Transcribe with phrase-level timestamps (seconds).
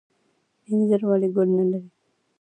[0.71, 1.89] انځر ولې ګل نلري؟